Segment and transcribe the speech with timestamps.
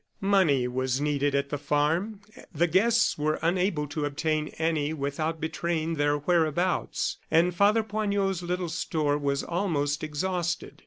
[0.19, 2.21] Money was needed at the farm.
[2.51, 8.69] The guests were unable to obtain any without betraying their whereabouts, and Father Poignot's little
[8.69, 10.79] store was almost exhausted.